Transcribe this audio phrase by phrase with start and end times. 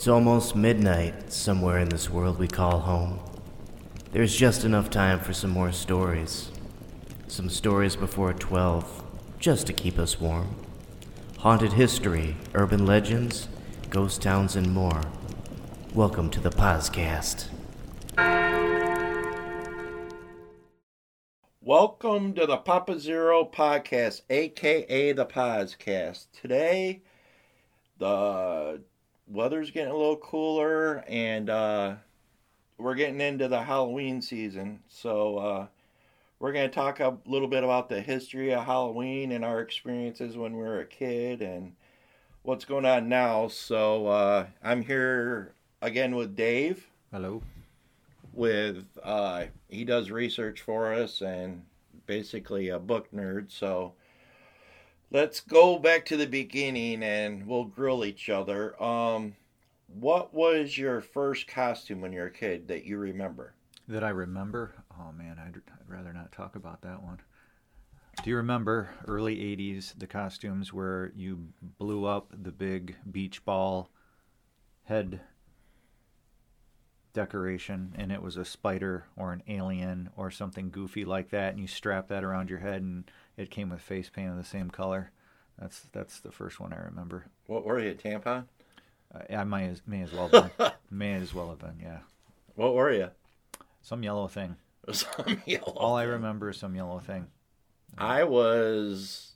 [0.00, 3.20] It's almost midnight somewhere in this world we call home.
[4.12, 6.50] There's just enough time for some more stories.
[7.28, 9.04] Some stories before 12,
[9.38, 10.56] just to keep us warm.
[11.40, 13.48] Haunted history, urban legends,
[13.90, 15.02] ghost towns, and more.
[15.92, 17.48] Welcome to the Pozcast.
[21.60, 26.28] Welcome to the Papa Zero Podcast, aka the Pozcast.
[26.32, 27.02] Today,
[27.98, 28.80] the
[29.30, 31.94] weather's getting a little cooler and uh,
[32.78, 34.80] we're getting into the Halloween season.
[34.88, 35.66] So, uh,
[36.38, 40.38] we're going to talk a little bit about the history of Halloween and our experiences
[40.38, 41.74] when we were a kid and
[42.42, 43.48] what's going on now.
[43.48, 47.42] So, uh, I'm here again with Dave Hello.
[48.32, 51.62] with uh, he does research for us and
[52.06, 53.50] basically a book nerd.
[53.50, 53.92] So
[55.10, 58.80] let's go back to the beginning and we'll grill each other.
[58.82, 59.34] Um,
[59.86, 63.54] what was your first costume when you were a kid that you remember?
[63.88, 64.74] That I remember?
[64.98, 67.20] Oh man, I'd, I'd rather not talk about that one.
[68.22, 73.90] Do you remember early 80s, the costumes where you blew up the big beach ball
[74.84, 75.20] head
[77.12, 81.60] decoration and it was a spider or an alien or something goofy like that and
[81.60, 84.70] you strap that around your head and it came with face paint of the same
[84.70, 85.10] color?
[85.58, 87.26] That's that's the first one I remember.
[87.46, 88.44] What were you, tampon?
[89.14, 90.50] Uh, I might as, may as well been.
[90.90, 91.98] may as well have been, yeah.
[92.54, 93.10] What were you?
[93.82, 94.56] Some yellow thing.
[94.92, 95.74] Some yellow.
[95.76, 97.26] All I remember is some yellow thing.
[97.98, 99.32] I was.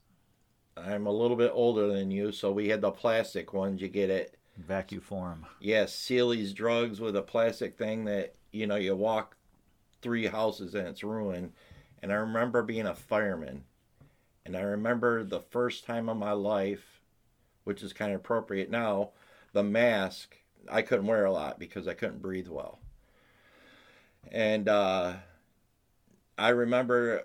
[0.77, 3.81] I'm a little bit older than you, so we had the plastic ones.
[3.81, 5.47] You get it Vacuum form.
[5.61, 9.37] Yes, Sealy's drugs with a plastic thing that you know you walk
[10.03, 11.53] three houses and it's ruined.
[12.03, 13.65] And I remember being a fireman,
[14.45, 17.01] and I remember the first time of my life,
[17.65, 19.11] which is kind of appropriate now,
[19.53, 20.37] the mask.
[20.71, 22.79] I couldn't wear a lot because I couldn't breathe well.
[24.31, 25.15] And uh,
[26.39, 27.23] I remember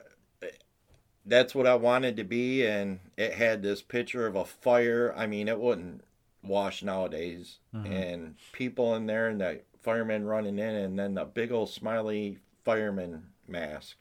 [1.26, 5.14] that's what I wanted to be, and it had this picture of a fire.
[5.16, 6.04] I mean, it wouldn't
[6.42, 7.92] wash nowadays, Mhm.
[7.92, 12.40] and people in there, and the firemen running in, and then the big old smiley
[12.64, 13.98] fireman mask.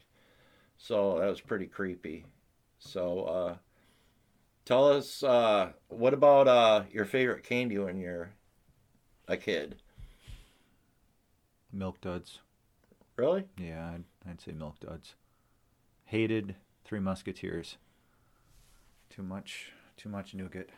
[0.76, 2.26] So that was pretty creepy.
[2.78, 3.56] So, uh,
[4.64, 8.30] tell us, uh, what about uh, your favorite candy when you're
[9.26, 9.76] a kid?
[11.72, 12.40] Milk duds.
[13.16, 13.44] Really?
[13.58, 15.14] Yeah, I'd, I'd say milk duds.
[16.06, 17.76] Hated Three Musketeers.
[19.10, 20.70] Too much, too much nougat.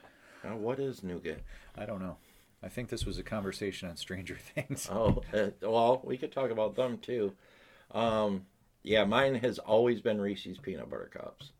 [0.42, 1.42] Uh, what is nougat?
[1.76, 2.16] I don't know.
[2.62, 4.88] I think this was a conversation on Stranger Things.
[4.90, 7.32] Oh, uh, well, we could talk about them too.
[7.92, 8.46] Um,
[8.82, 11.52] yeah, mine has always been Reese's peanut butter cups.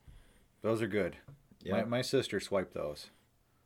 [0.63, 1.17] Those are good.
[1.63, 3.11] Yeah, My, my sister swiped those.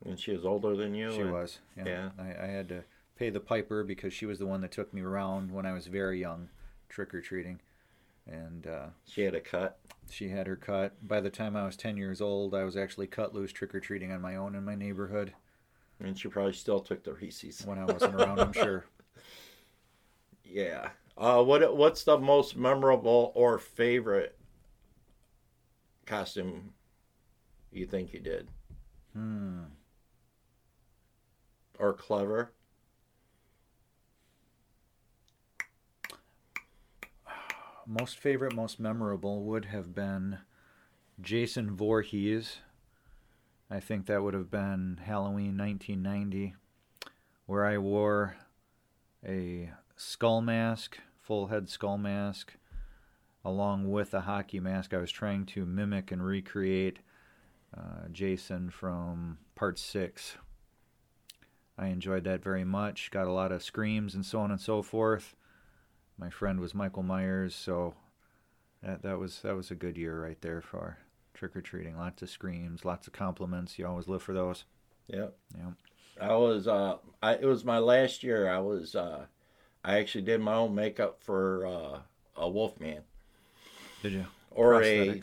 [0.05, 1.13] and she was older than you.
[1.13, 1.59] She was.
[1.77, 1.85] Yeah.
[1.87, 2.09] yeah.
[2.19, 2.85] I, I had to
[3.17, 5.87] pay the piper because she was the one that took me around when I was
[5.87, 6.49] very young,
[6.89, 7.61] trick or treating,
[8.27, 9.79] and uh, She had a cut.
[10.11, 10.95] she had her cut.
[11.07, 13.81] By the time I was ten years old, I was actually cut loose trick or
[13.81, 15.33] treating on my own in my neighborhood.
[16.01, 17.65] And she probably still took the Reese's.
[17.65, 18.85] When I wasn't around, I'm sure.
[20.45, 20.91] Yeah.
[21.17, 24.37] Uh, what What's the most memorable or favorite
[26.07, 26.75] costume
[27.75, 28.49] you think you did,
[29.13, 29.65] Hmm.
[31.79, 32.53] or clever?
[37.87, 40.39] Most favorite, most memorable would have been
[41.21, 42.59] Jason Voorhees.
[43.71, 46.55] I think that would have been Halloween 1990,
[47.47, 48.37] where I wore
[49.27, 52.55] a skull mask, full head skull mask,
[53.45, 54.95] along with a hockey mask.
[54.95, 57.01] I was trying to mimic and recreate
[57.77, 60.37] uh, Jason from part six.
[61.77, 63.11] I enjoyed that very much.
[63.11, 65.35] Got a lot of screams and so on and so forth
[66.19, 67.95] my friend was Michael Myers, so
[68.83, 70.99] that that was that was a good year right there for
[71.33, 71.97] trick or treating.
[71.97, 73.79] Lots of screams, lots of compliments.
[73.79, 74.65] You always live for those.
[75.09, 75.37] Yep.
[75.57, 75.71] Yeah.
[76.21, 76.69] I was.
[76.69, 78.49] Uh, I it was my last year.
[78.49, 78.95] I was.
[78.95, 79.27] Uh,
[79.85, 81.99] I actually did my own makeup for uh,
[82.37, 83.03] a Wolfman
[84.03, 84.25] Did you?
[84.51, 85.21] or a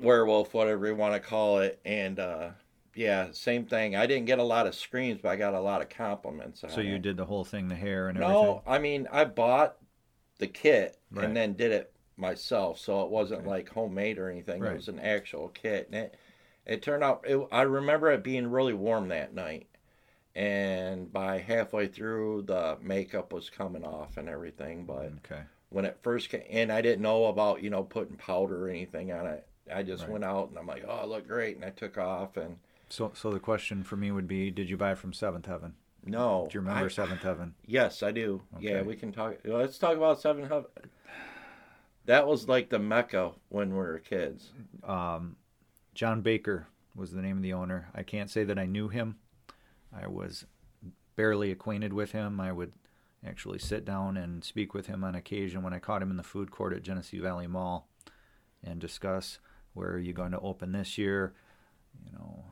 [0.00, 2.50] werewolf, whatever you want to call it, and uh,
[2.94, 3.96] yeah, same thing.
[3.96, 6.64] I didn't get a lot of screams, but I got a lot of compliments.
[6.68, 7.02] So you it.
[7.02, 8.56] did the whole thing, the hair and everything?
[8.56, 9.76] No, I mean I bought
[10.38, 11.24] the kit Right.
[11.26, 14.62] and then did it myself, so it wasn't like homemade or anything.
[14.62, 14.72] Right.
[14.72, 16.16] It was an actual kit, and it
[16.66, 17.24] it turned out.
[17.26, 19.68] It, I remember it being really warm that night,
[20.34, 24.84] and by halfway through, the makeup was coming off and everything.
[24.84, 25.12] But.
[25.26, 25.42] Okay.
[25.70, 29.12] when it first came, and I didn't know about you know putting powder or anything
[29.12, 29.46] on it.
[29.72, 30.12] I just Right.
[30.12, 33.12] went out and I'm like, oh, I look great, and I took off and So
[33.14, 35.74] so the question for me would be, did you buy from Seventh Heaven?
[36.04, 36.46] No.
[36.50, 37.54] Do you remember I- Seventh Heaven?
[37.66, 38.42] Yes, I do.
[38.58, 39.36] Yeah, we can talk.
[39.44, 40.70] Let's talk about Seventh Heaven.
[42.06, 44.52] That was like the mecca when we were kids.
[44.84, 45.36] Um,
[45.94, 47.88] John Baker was the name of the owner.
[47.94, 49.16] I can't say that I knew him.
[49.92, 50.46] I was
[51.16, 52.40] barely acquainted with him.
[52.40, 52.72] I would
[53.26, 56.22] actually sit down and speak with him on occasion when I caught him in the
[56.22, 57.88] food court at Genesee Valley Mall
[58.64, 59.38] and discuss
[59.74, 61.34] where are you going to open this year,
[62.04, 62.44] you know,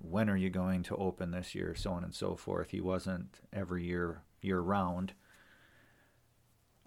[0.00, 2.70] when are you going to open this year, so on and so forth.
[2.70, 5.12] He wasn't every year year round.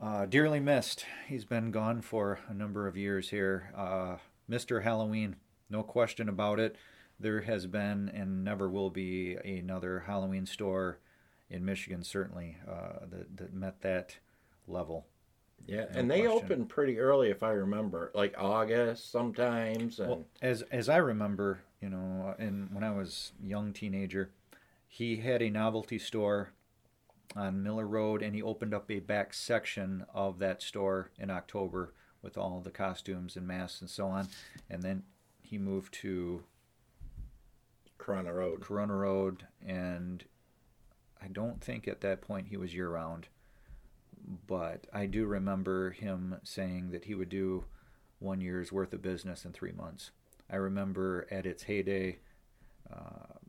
[0.02, 1.06] Uh, dearly missed.
[1.28, 3.72] He's been gone for a number of years here.
[3.76, 4.18] Uh,
[4.50, 4.84] Mr.
[4.84, 5.38] Halloween,
[5.70, 6.76] no question about it.
[7.20, 11.00] There has been and never will be another Halloween store
[11.50, 14.18] in Michigan, certainly, uh, that, that met that
[14.68, 15.06] level.
[15.66, 16.44] Yeah, No and they question.
[16.46, 20.00] opened pretty early, if I remember, like August sometimes.
[20.00, 24.32] And Well, as as I remember, you know, and when I was young teenager,
[24.88, 26.52] he had a novelty store
[27.36, 31.94] on Miller Road, and he opened up a back section of that store in October
[32.22, 34.28] with all the costumes and masks and so on.
[34.70, 35.04] And then
[35.42, 36.44] he moved to
[37.98, 38.62] Corunna Road.
[38.62, 40.26] Corunna Road, and
[41.22, 43.28] I don't think at that point he was year round.
[44.48, 47.66] But I do remember him saying that he would do
[48.20, 50.12] one year's worth of business in three months.
[50.50, 52.20] I remember at its heyday,
[52.92, 53.40] uh,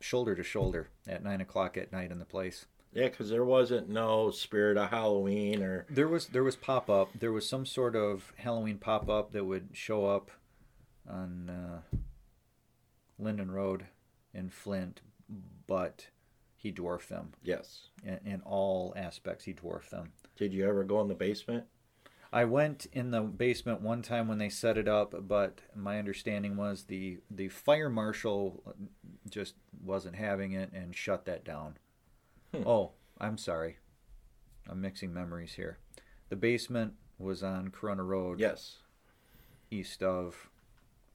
[0.00, 2.66] shoulder to shoulder at nine o'clock at night in the place.
[2.92, 7.10] Yeah, because there wasn't no Spirit of Halloween or There was there was pop up.
[7.18, 10.30] There was some sort of Halloween pop up that would show up
[11.08, 11.96] on uh,
[13.18, 13.86] Linden Road
[14.32, 15.02] in Flint,
[15.66, 16.06] but
[16.56, 17.32] he dwarfed them.
[17.42, 17.88] yes.
[18.04, 19.44] in, in all aspects.
[19.44, 20.12] He dwarfed them.
[20.36, 21.64] Did you ever go in the basement?
[22.32, 26.56] I went in the basement one time when they set it up, but my understanding
[26.56, 28.62] was the the fire marshal
[29.30, 31.78] just wasn't having it and shut that down.
[32.52, 32.66] Hmm.
[32.66, 33.76] Oh, I'm sorry.
[34.68, 35.78] I'm mixing memories here.
[36.28, 38.78] The basement was on Corunna Road, Yes.
[39.70, 40.50] east of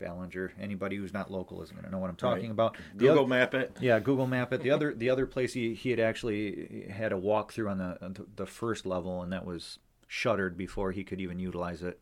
[0.01, 0.51] Ballenger.
[0.59, 2.51] Anybody who's not local isn't going to know what I'm talking Right.
[2.51, 2.77] about.
[2.95, 3.77] The Google oth- map it.
[3.79, 4.61] Yeah, Google Map it.
[4.61, 8.15] The other the other place he, he had actually had a walkthrough on the on
[8.35, 11.99] the first level, and that was shuttered before he could even utilize it.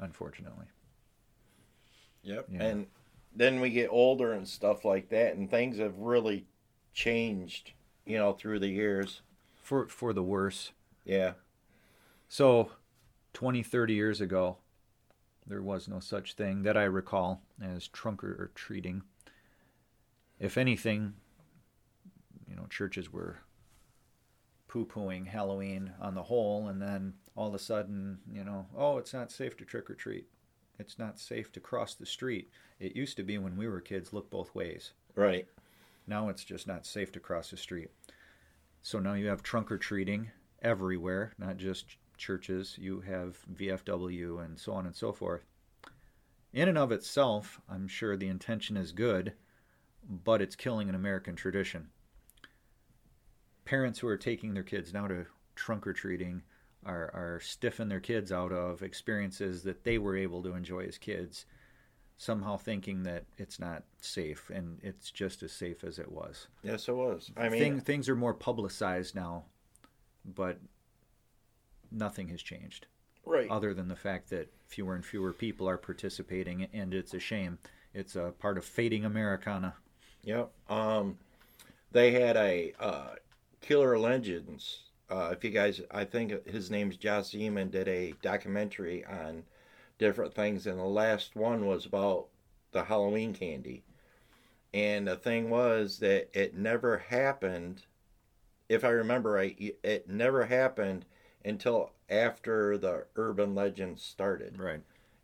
[0.00, 0.66] Unfortunately,
[2.22, 2.46] Yep.
[2.50, 2.62] Yeah.
[2.62, 2.86] And
[3.34, 6.46] then we get older and stuff like that, and things have really
[6.92, 7.72] changed,
[8.04, 9.20] you know, through the years.
[9.62, 10.72] for for the worse.
[11.04, 11.32] Yeah.
[12.28, 12.72] So,
[13.34, 14.56] 20, 30 years ago,
[15.46, 19.02] there was no such thing that I recall as trunk or, treating.
[20.38, 21.14] If anything,
[22.48, 23.38] you know, churches were
[24.68, 28.98] poo pooing Halloween on the whole, and then all of a sudden, you know, oh,
[28.98, 30.26] it's not safe to trick or treat.
[30.78, 32.50] It's not safe to cross the street.
[32.78, 34.92] It used to be when we were kids, look both ways.
[35.14, 35.46] Right.
[36.06, 37.90] Now it's just not safe to cross the street.
[38.82, 42.76] So now you have trunk or treating everywhere, not just churches.
[42.78, 45.44] You have VFW and so on and so forth.
[46.52, 49.34] In and of itself, I'm sure the intention is good,
[50.08, 51.88] but it's killing an American tradition.
[53.64, 56.42] Parents who are taking their kids now to trunk or treating
[56.84, 60.98] are, are stiffing their kids out of experiences that they were able to enjoy as
[60.98, 61.46] kids
[62.18, 66.46] somehow thinking that it's not safe and it's just as safe as it was.
[66.62, 67.30] Yes, it was.
[67.36, 69.44] I mean, Thing, things are more publicized now,
[70.24, 70.58] but
[71.90, 72.86] nothing has changed
[73.26, 73.50] right.
[73.50, 77.58] other than the fact that fewer and fewer people are participating and it's a shame.
[77.92, 79.74] It's a part of fading Americana.
[80.24, 80.50] Yep.
[80.68, 81.18] Um,
[81.92, 83.14] they had a uh,
[83.60, 84.80] Killer Legends.
[85.08, 89.44] Uh, if you guys, I think his name's Josh Zeman, did a documentary on
[89.98, 92.26] different things, and the last one was about
[92.72, 93.82] the Halloween candy.
[94.74, 97.82] And the thing was that it never happened,
[98.68, 101.06] if I remember right, it never happened
[101.46, 104.58] until after the urban legend started.
[104.58, 104.80] Right.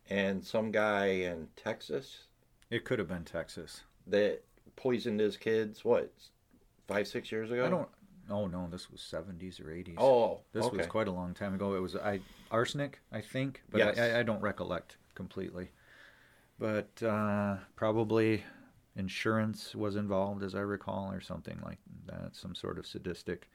[0.09, 2.25] And some guy in Texas
[2.71, 3.83] It could have been Texas.
[4.07, 4.43] that
[4.77, 6.13] poisoned his kids, what,
[6.89, 7.67] five, six years ago?
[7.67, 7.89] I don't.
[8.31, 9.95] Oh no, this was 70s or 80s.
[9.99, 10.77] Oh, This okay.
[10.79, 11.75] was quite a long time ago.
[11.75, 13.99] It was I arsenic, I think, but Yes.
[13.99, 15.71] I, I don't recollect completely.
[16.59, 18.45] But uh, probably
[18.95, 22.37] insurance was involved, as I recall, or something like that.
[22.37, 23.49] Some sort of sadistic,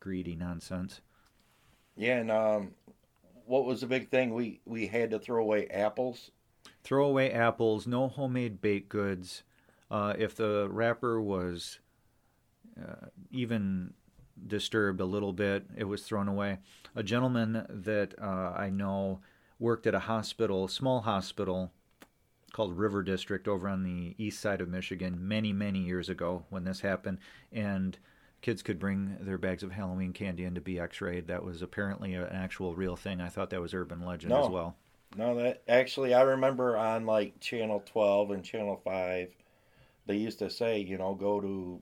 [0.00, 1.00] greedy nonsense.
[1.96, 2.70] Yeah, and um,
[3.46, 4.34] what was the big thing?
[4.34, 6.30] We we had to throw away apples.
[6.82, 7.86] Throw away apples.
[7.86, 9.42] No homemade baked goods.
[9.90, 11.80] Uh, if the wrapper was
[12.80, 13.92] uh, even
[14.46, 16.58] disturbed a little bit, it was thrown away.
[16.94, 19.20] A gentleman that uh, I know
[19.58, 21.72] worked at a hospital, small hospital
[22.52, 26.64] called River District over on the east side of Michigan many, many years ago when
[26.64, 27.18] this happened.
[27.52, 27.98] And
[28.42, 31.26] kids could bring their bags of Halloween candy in to be X-rayed.
[31.28, 33.20] That was apparently an actual real thing.
[33.20, 34.44] I thought that was urban legend No.
[34.44, 34.76] as well.
[35.16, 39.34] No, that actually I remember on like Channel 12 and Channel 5,
[40.06, 41.80] they used to say, you know, go to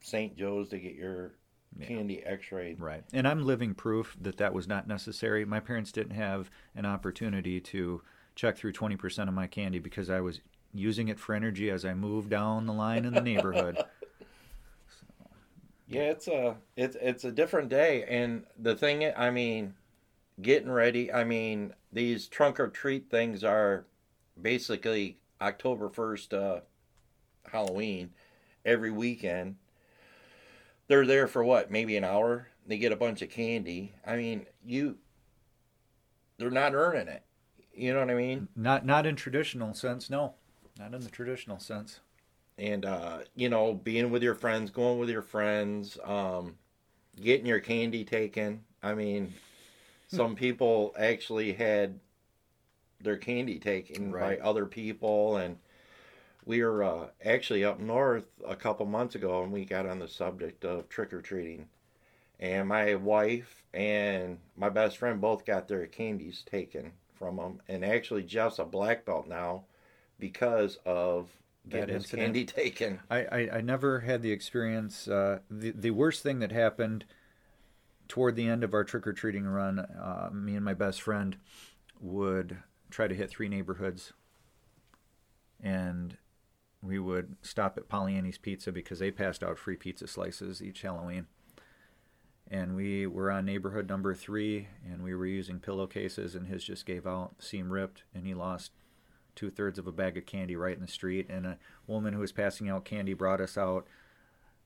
[0.00, 0.36] St.
[0.36, 1.32] Joe's to get your
[1.78, 1.86] Yeah.
[1.86, 2.80] candy x-rayed.
[2.80, 3.04] Right.
[3.12, 5.44] And I'm living proof that that was not necessary.
[5.44, 8.02] My parents didn't have an opportunity to
[8.34, 10.40] check through 20% of my candy because I was
[10.72, 13.76] using it for energy as I moved down the line in the neighborhood.
[15.90, 19.74] Yeah, it's a it's it's a different day, and the thing, I- mean,
[20.40, 21.12] getting ready.
[21.12, 23.86] I mean, these trunk or treat things are
[24.40, 26.60] basically October first, uh,
[27.50, 28.10] Halloween,
[28.64, 29.56] every weekend.
[30.86, 31.72] They're there for what?
[31.72, 32.48] Maybe an hour.
[32.64, 33.94] They get a bunch of candy.
[34.06, 34.98] I mean, you.
[36.38, 37.24] They're not earning it.
[37.74, 38.46] You know what I mean?
[38.54, 40.34] not not in traditional sense, no.
[40.78, 41.98] Not in the traditional sense.
[42.60, 46.56] And uh, you know, being with your friends, going with your friends, um,
[47.20, 48.62] getting your candy taken.
[48.82, 49.32] I mean,
[50.08, 51.98] some people actually had
[53.00, 54.38] their candy taken Right.
[54.38, 55.58] by other people, and
[56.44, 60.08] we were uh, actually up north a couple months ago, and we got on the
[60.08, 61.66] subject of trick or treating.
[62.38, 67.84] And my wife and my best friend both got their candies taken from them, and
[67.84, 69.64] actually Jeff's a black belt now
[70.18, 71.30] because of
[71.66, 72.26] That getting incident?
[72.26, 73.00] candy taken.
[73.10, 75.08] I, I, I never had the experience.
[75.08, 77.04] Uh, the, the worst thing that happened
[78.08, 81.36] toward the end of our trick or treating run, uh, me and my best friend
[82.00, 82.56] would
[82.90, 84.12] try to hit three neighborhoods.
[85.62, 86.16] And
[86.82, 91.26] we would stop at Pollyanni's Pizza because they passed out free pizza slices each Halloween.
[92.50, 96.84] And we were on neighborhood number three, and we were using pillowcases, and his just
[96.84, 98.72] gave out, seam ripped, and he lost
[99.36, 101.28] two thirds of a bag of candy right in the street.
[101.30, 103.86] And a woman who was passing out candy brought us out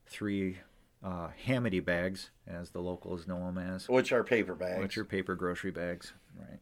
[0.06, 0.59] three
[1.02, 4.80] uh, Hamady bags, as the locals know them as, Which are paper bags.
[4.80, 6.12] which are paper grocery bags.
[6.38, 6.61] Right.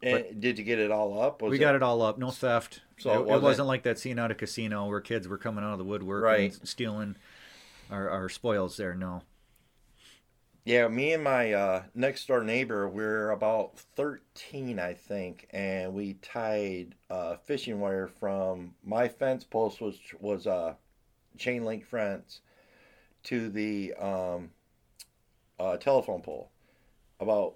[0.00, 1.42] And did you get it all up?
[1.42, 2.18] Was we got it all up.
[2.18, 2.82] No theft.
[2.98, 5.38] So it, it it wasn't- wasn't like that scene out of Casino where kids were
[5.38, 6.56] coming out of the woodwork Right.
[6.56, 7.16] and stealing
[7.90, 8.94] our, our spoils there.
[8.94, 9.22] No.
[10.68, 16.18] Yeah, me and my uh, next door neighbor, we're about 13, I think, and we
[16.20, 20.74] tied uh, fishing wire from my fence post, which was a uh,
[21.38, 22.42] chain link fence,
[23.22, 24.50] to the um,
[25.58, 26.50] uh, telephone pole,
[27.18, 27.54] about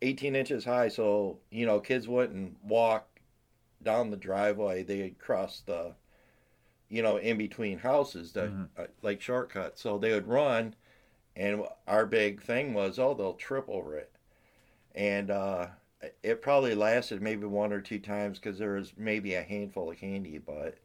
[0.00, 0.86] 18 inches high.
[0.86, 3.08] So, you know, kids wouldn't walk
[3.82, 5.96] down the driveway, they'd cross the,
[6.88, 8.68] you know, in between houses, the, Mhm.
[8.78, 9.82] uh, like shortcuts.
[9.82, 10.76] So they would run
[11.36, 14.10] and our big thing was oh they'll trip over it
[14.94, 15.66] and uh,
[16.22, 19.98] it probably lasted maybe one or two times because there was maybe a handful of
[19.98, 20.76] candy but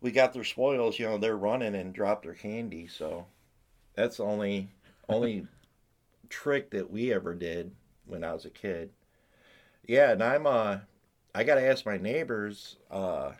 [0.00, 3.26] we got their spoils you know they're running and dropped their candy so
[3.94, 4.68] that's the only
[5.08, 5.46] only
[6.28, 7.70] trick that we ever did
[8.06, 8.90] when i was a kid
[9.86, 10.78] yeah and i'm uh
[11.34, 13.32] i gotta ask my neighbors uh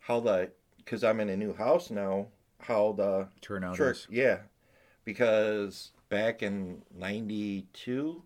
[0.00, 2.26] how the because i'm in a new house now
[2.60, 4.06] how the Turnout Sure, is.
[4.10, 4.38] yeah.
[5.08, 8.22] Because back in 92,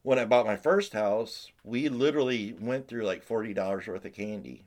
[0.00, 4.64] when I bought my first house, we literally went through like $40 worth of candy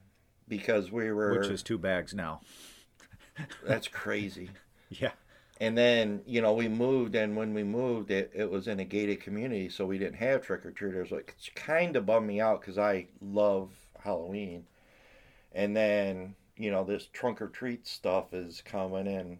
[0.47, 1.39] because we were.
[1.39, 2.41] Which is two bags now.
[3.65, 4.51] That's crazy.
[4.91, 5.13] Yeah.
[5.59, 8.85] And then, you know, we moved, and when we moved, it, it was in a
[8.85, 11.09] gated community, so we didn't have trick or treaters.
[11.09, 14.67] Like, it's kind of bummed me out because I love Halloween.
[15.53, 19.39] And then, you know, this trunk or treat stuff is coming in.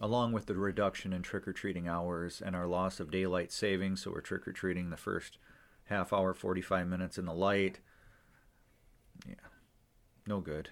[0.00, 4.02] Along with the reduction in trick or treating hours and our loss of daylight savings,
[4.02, 5.36] so we're trick or treating the first
[5.84, 7.80] half hour, 45 minutes in the light.
[9.28, 9.34] Yeah.
[10.26, 10.70] No good.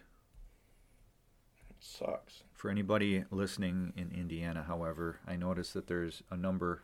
[1.80, 2.42] sucks.
[2.54, 6.82] For anybody listening in Indiana, however, I noticed that there's a number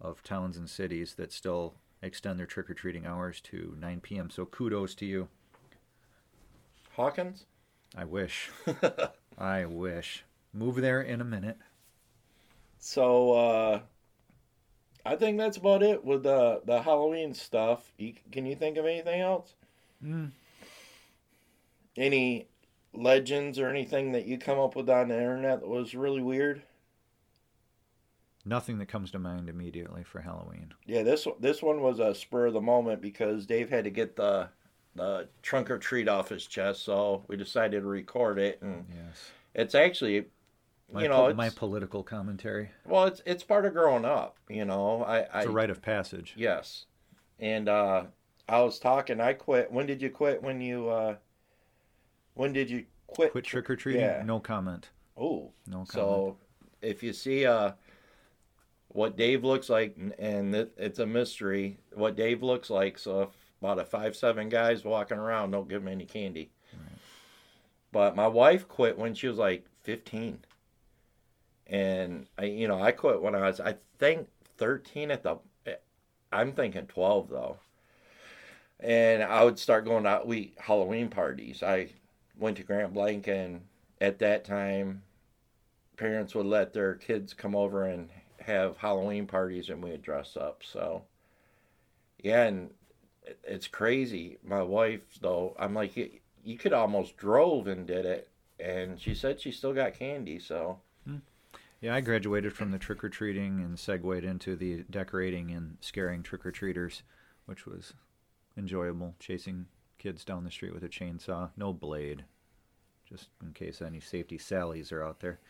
[0.00, 4.30] of towns and cities that still extend their trick or treating hours to 9 p.m.
[4.30, 5.28] So kudos to you.
[6.94, 7.46] Hawkins?
[7.96, 8.50] I wish.
[9.38, 10.24] I wish.
[10.52, 11.58] Move there in a minute.
[12.78, 13.80] So uh
[15.04, 17.92] I think that's about it with the the Halloween stuff.
[17.98, 19.54] You, can you think of anything else?
[20.04, 20.30] Mm.
[21.96, 22.46] Any
[22.92, 26.62] legends or anything that you come up with on the internet that was really weird?
[28.44, 30.72] Nothing that comes to mind immediately for Halloween.
[30.86, 34.16] Yeah, this this one was a spur of the moment because Dave had to get
[34.16, 34.48] the
[34.94, 39.30] the trunk or treat off his chest, so we decided to record it, and Yes.
[39.54, 40.26] it's actually,
[40.90, 42.70] My, you know, po- it's, my political commentary.
[42.86, 44.36] well, it's it's part of growing up.
[44.48, 46.34] You know, I I It's a rite of passage.
[46.36, 46.86] Yes.
[47.38, 48.04] And uh
[48.48, 49.70] I was talking, I quit.
[49.70, 50.42] When did you quit?
[50.42, 51.16] When you uh
[52.34, 53.32] when did you quit?
[53.32, 54.00] Quit trick or treating?
[54.02, 54.22] Yeah.
[54.24, 54.88] No comment.
[55.16, 55.90] Oh, No comment.
[55.90, 56.36] so
[56.80, 57.72] if you see uh,
[58.88, 62.96] what Dave looks like, and- and it, it's a mystery what Dave looks like.
[62.98, 63.28] So if
[63.60, 66.50] about a five seven guys walking around, don't give him any candy.
[67.92, 70.38] But my wife quit when she was like fifteen,
[71.68, 75.38] and I, you know, I quit when I was I think thirteen at the.
[76.32, 77.56] I'm thinking twelve though.
[78.80, 81.62] And I would start going out we Halloween parties.
[81.62, 81.88] I
[82.38, 83.62] went to Grand Blanc and
[84.00, 85.02] at that time
[85.96, 88.08] parents would let their kids come over and
[88.40, 90.62] have Halloween parties and we'd dress up.
[90.64, 91.02] So,
[92.22, 92.70] yeah, and
[93.44, 94.38] it's crazy.
[94.42, 96.10] My wife, though, I'm like, you,
[96.44, 98.28] you could almost drove and did it.
[98.60, 100.38] And she said she still got candy.
[100.38, 100.78] So,
[101.80, 106.22] Yeah, I graduated from the trick or treating and segued into the decorating and scaring
[106.22, 107.02] trick or treaters,
[107.46, 107.94] which was
[108.56, 109.14] enjoyable.
[109.20, 109.66] Chasing
[109.98, 112.24] kids down the street with a chainsaw, no blade,
[113.08, 115.40] just in case any safety sallies are out there.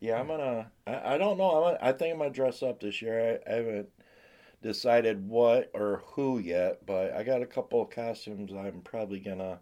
[0.00, 1.64] yeah, I'm gonna, I, I don't know.
[1.64, 3.40] I'm I think I'm gonna dress up this year.
[3.46, 3.88] I, I haven't
[4.62, 9.60] decided what or who yet, but I got a couple of costumes I'm probably gonna.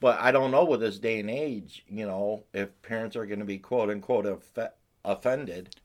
[0.00, 3.38] But I don't know with this day and age, you know, if parents are going
[3.40, 4.26] to be quote unquote
[5.04, 5.76] offended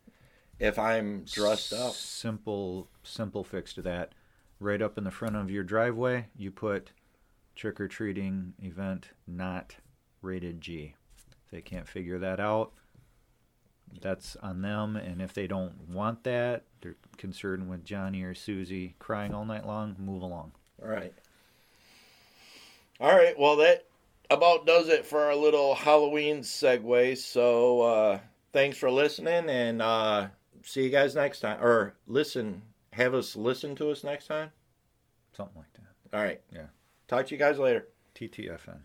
[0.60, 1.94] if I'm dressed up.
[1.94, 4.14] Simple, simple fix to that.
[4.60, 6.92] Right up in the front of your driveway, you put
[7.56, 9.76] trick or treating event not
[10.22, 10.96] rated G.
[11.16, 12.72] If they can't figure that out,
[14.02, 14.96] that's on them.
[14.96, 19.66] And if they don't want that, they're concerned with Johnny or Susie crying all night
[19.66, 20.54] long, move along.
[20.82, 21.14] All right.
[23.00, 23.38] All right.
[23.38, 23.86] Well, that
[24.30, 27.18] about does it for our little Halloween segue.
[27.18, 28.20] So, uh,
[28.54, 30.28] thanks for listening and uh,
[30.64, 31.62] see you guys next time.
[31.62, 32.62] Or listen,
[32.94, 34.52] have us listen to us next time.
[35.36, 36.18] Something like that.
[36.18, 36.42] All right.
[36.52, 36.68] Yeah.
[37.08, 37.88] Talk to you guys later.
[38.16, 38.80] TTFN.